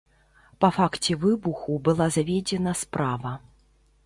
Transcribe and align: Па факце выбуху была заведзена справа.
Па 0.63 0.69
факце 0.77 1.17
выбуху 1.25 1.77
была 1.89 2.09
заведзена 2.17 2.75
справа. 2.83 3.37